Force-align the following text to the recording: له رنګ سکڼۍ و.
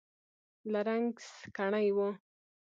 له 0.71 0.79
رنګ 0.87 1.09
سکڼۍ 1.37 1.87
و. 1.95 1.97